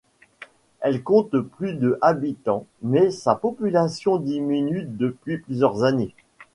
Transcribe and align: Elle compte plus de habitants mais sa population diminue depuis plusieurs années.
Elle 0.79 1.03
compte 1.03 1.37
plus 1.41 1.75
de 1.75 1.99
habitants 2.01 2.65
mais 2.81 3.11
sa 3.11 3.35
population 3.35 4.17
diminue 4.17 4.83
depuis 4.87 5.37
plusieurs 5.37 5.83
années. 5.83 6.15